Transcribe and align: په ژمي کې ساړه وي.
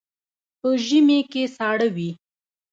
په 0.59 0.69
ژمي 0.85 1.19
کې 1.31 1.43
ساړه 1.55 1.87
وي. 1.95 2.09